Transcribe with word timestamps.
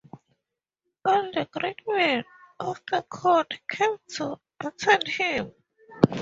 All 1.05 1.31
the 1.31 1.47
great 1.51 1.77
men 1.85 2.23
of 2.59 2.81
the 2.89 3.03
court 3.03 3.53
came 3.69 3.97
to 4.15 4.37
attend 4.59 5.07
him. 5.07 5.53